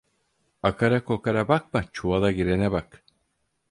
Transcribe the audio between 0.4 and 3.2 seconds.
Akara kokara bakma, çuvala girene bak.